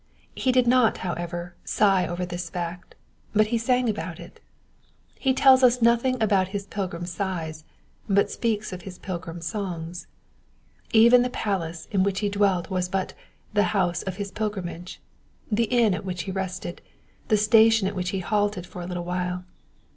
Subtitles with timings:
[0.33, 2.95] He did not, however, sigh over this fact,
[3.33, 4.39] but he sang about it.
[5.19, 7.65] He tells us nothing about his Eilgrim sighs,
[8.09, 10.07] but speaks of his pilgrim songs.
[10.91, 13.09] Even the palace in which e dwelt was but
[13.53, 14.97] t?ie house of .his pilgrimagSy^^
[15.51, 16.81] the inn at which he rested,
[17.27, 19.43] the station at which he halted for a little while.